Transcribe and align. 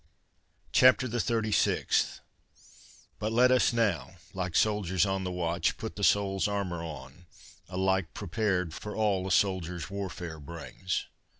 CHAPTER 0.71 1.07
THE 1.07 1.19
THIRTY 1.19 1.51
SIXTH. 1.51 2.21
But 3.19 3.31
let 3.31 3.51
us 3.51 3.71
now, 3.71 4.15
like 4.33 4.55
soldiers 4.55 5.05
on 5.05 5.23
the 5.23 5.31
watch, 5.31 5.77
Put 5.77 5.95
the 5.95 6.03
soul's 6.03 6.47
armour 6.47 6.81
on, 6.83 7.27
alike 7.69 8.15
prepared 8.15 8.73
For 8.73 8.95
all 8.95 9.27
a 9.27 9.31
soldier's 9.31 9.91
warfare 9.91 10.39
brings. 10.39 11.05